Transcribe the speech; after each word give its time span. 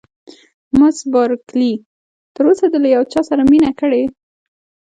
مس 0.77 0.97
بارکلي: 1.13 1.73
تر 2.35 2.43
اوسه 2.49 2.65
دې 2.71 2.79
له 2.83 2.89
یو 2.95 3.03
چا 3.13 3.21
سره 3.29 3.41
مینه 3.51 3.71
کړې؟ 3.79 4.03